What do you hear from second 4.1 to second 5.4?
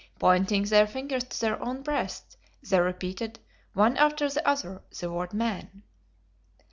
the other, the word